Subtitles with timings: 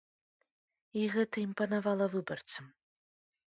[1.01, 2.65] І гэта імпанавала выбарцам.